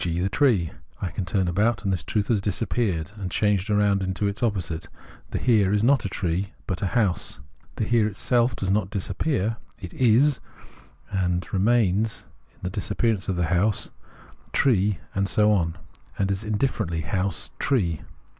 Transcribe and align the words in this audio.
g. 0.03 0.19
the 0.19 0.29
tree. 0.29 0.71
I 0.99 1.11
turn 1.11 1.47
about 1.47 1.83
and 1.83 1.93
this 1.93 2.03
truth 2.03 2.29
has 2.29 2.41
disappeared 2.41 3.11
and 3.13 3.31
has 3.31 3.37
changed 3.37 3.69
round 3.69 4.01
into 4.01 4.25
its 4.27 4.41
opposite: 4.41 4.87
the 5.29 5.37
Here 5.37 5.71
is 5.71 5.83
not 5.83 6.05
a 6.05 6.09
tree, 6.09 6.53
but 6.65 6.81
a 6.81 6.87
house. 6.97 7.39
The 7.75 7.83
Here 7.83 8.07
itself 8.07 8.55
does 8.55 8.71
not 8.71 8.89
disappear; 8.89 9.57
it 9.79 9.93
is 9.93 10.39
and 11.11 11.45
remains 11.53 12.25
in 12.53 12.61
the 12.63 12.71
disappearance 12.71 13.29
of 13.29 13.35
the 13.35 13.45
house, 13.53 13.91
tree, 14.53 14.97
and 15.13 15.29
so 15.29 15.51
on, 15.51 15.77
and 16.17 16.31
is 16.31 16.43
indifferently 16.43 17.01
house, 17.01 17.51
tree. 17.59 18.01